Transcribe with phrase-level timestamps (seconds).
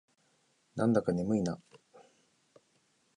[0.73, 1.59] なんだか眠いな。